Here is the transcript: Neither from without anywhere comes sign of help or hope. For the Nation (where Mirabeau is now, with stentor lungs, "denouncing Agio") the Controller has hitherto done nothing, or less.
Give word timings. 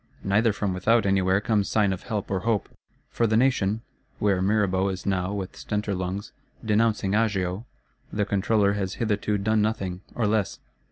Neither 0.23 0.51
from 0.51 0.73
without 0.73 1.05
anywhere 1.05 1.39
comes 1.39 1.69
sign 1.69 1.93
of 1.93 2.01
help 2.01 2.31
or 2.31 2.39
hope. 2.39 2.69
For 3.11 3.27
the 3.27 3.37
Nation 3.37 3.81
(where 4.17 4.41
Mirabeau 4.41 4.89
is 4.89 5.05
now, 5.05 5.31
with 5.31 5.55
stentor 5.55 5.93
lungs, 5.93 6.31
"denouncing 6.65 7.13
Agio") 7.13 7.67
the 8.11 8.25
Controller 8.25 8.73
has 8.73 8.95
hitherto 8.95 9.37
done 9.37 9.61
nothing, 9.61 10.01
or 10.15 10.25
less. 10.25 10.57